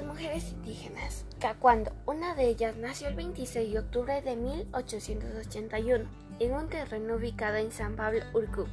[0.00, 1.26] mujeres indígenas.
[1.38, 6.04] Cacuando, una de ellas nació el 26 de octubre de 1881
[6.40, 8.66] en un terreno ubicado en San Pablo, Urcú,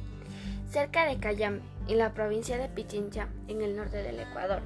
[0.70, 4.62] cerca de Cayambe, en la provincia de Pichincha, en el norte del Ecuador.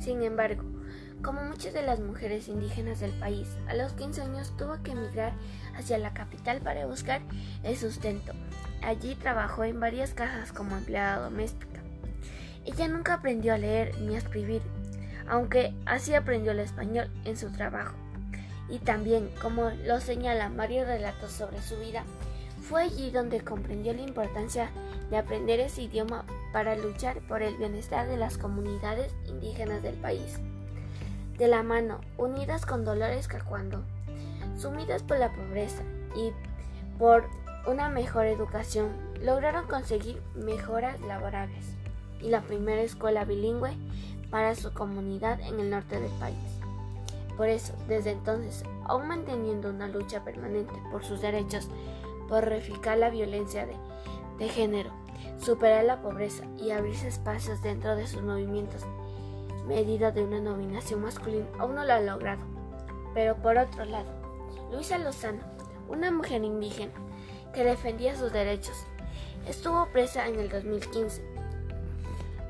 [0.00, 0.64] Sin embargo,
[1.22, 5.34] como muchas de las mujeres indígenas del país, a los 15 años tuvo que emigrar
[5.76, 7.20] hacia la capital para buscar
[7.62, 8.32] el sustento.
[8.82, 11.80] Allí trabajó en varias casas como empleada doméstica.
[12.64, 14.62] Ella nunca aprendió a leer ni a escribir,
[15.28, 17.94] aunque así aprendió el español en su trabajo.
[18.68, 22.04] Y también, como lo señalan varios relatos sobre su vida,
[22.68, 24.70] fue allí donde comprendió la importancia
[25.10, 30.40] de aprender ese idioma para luchar por el bienestar de las comunidades indígenas del país.
[31.38, 33.84] De la mano, unidas con Dolores Cacuando,
[34.56, 35.82] sumidas por la pobreza
[36.16, 36.32] y
[36.98, 37.28] por
[37.66, 38.88] una mejor educación,
[39.22, 41.76] lograron conseguir mejoras laborables
[42.20, 43.76] y la primera escuela bilingüe
[44.30, 46.36] para su comunidad en el norte del país.
[47.36, 51.68] Por eso, desde entonces, aún manteniendo una lucha permanente por sus derechos,
[52.28, 53.76] por reificar la violencia de,
[54.38, 54.90] de género,
[55.38, 58.82] superar la pobreza y abrirse espacios dentro de sus movimientos,
[59.66, 62.42] medida de una nominación masculina, aún no lo ha logrado.
[63.14, 64.08] Pero por otro lado,
[64.72, 65.40] Luisa Lozano,
[65.88, 66.92] una mujer indígena
[67.52, 68.76] que defendía sus derechos,
[69.48, 71.35] estuvo presa en el 2015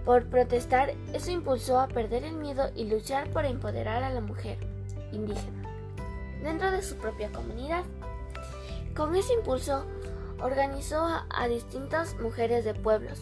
[0.07, 4.57] por protestar, eso impulsó a perder el miedo y luchar por empoderar a la mujer
[5.11, 5.69] indígena
[6.43, 7.83] dentro de su propia comunidad.
[8.95, 9.85] Con ese impulso,
[10.41, 13.19] organizó a, distintas mujeres de pueblos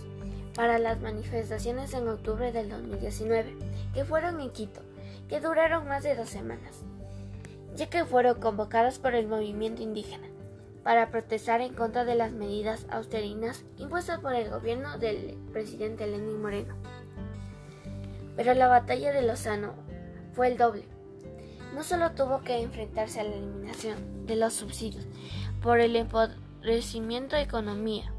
[0.54, 3.56] para las manifestaciones en octubre del 2019,
[3.94, 4.82] que fueron en Quito,
[5.26, 6.82] que duraron más de dos semanas,
[7.74, 10.33] ya que fueron convocadas por el movimiento indígena
[10.84, 16.40] para protestar en contra de las medidas austerinas impuestas por el gobierno del presidente Lenín
[16.40, 16.74] Moreno.
[18.36, 19.74] Pero la batalla de Lozano
[20.34, 20.84] fue el doble.
[21.74, 25.06] No solo tuvo que enfrentarse a la eliminación de los subsidios
[25.62, 28.12] por el empobrecimiento de economía,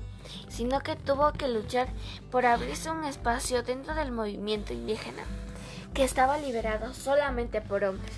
[0.47, 1.87] sino que tuvo que luchar
[2.31, 5.23] por abrirse un espacio dentro del movimiento indígena,
[5.93, 8.11] que estaba liberado solamente por hombres.